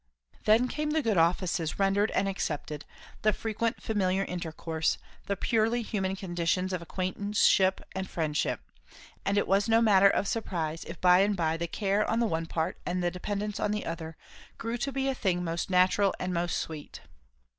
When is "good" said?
1.03-1.19